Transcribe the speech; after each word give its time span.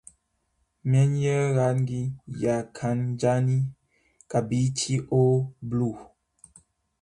mwenye 0.89 1.35
rangi 1.55 2.13
ya 2.43 2.57
kijani 2.75 3.57
kibichi 4.29 4.95
au 5.17 5.33
bluu 5.69 5.97